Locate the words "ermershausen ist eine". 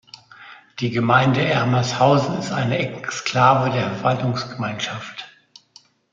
1.45-2.79